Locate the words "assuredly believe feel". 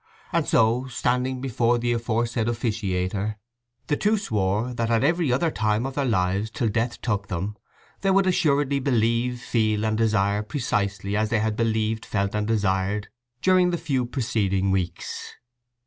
8.25-9.85